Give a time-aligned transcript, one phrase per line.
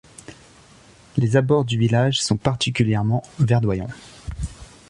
[1.17, 3.87] Les abords du village sont particulièrement verdoyants.